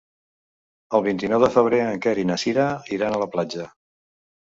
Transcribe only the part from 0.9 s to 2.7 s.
El vint-i-nou de febrer en Quer i na Cira